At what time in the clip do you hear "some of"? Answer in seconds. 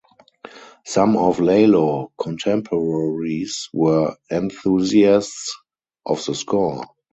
0.83-1.39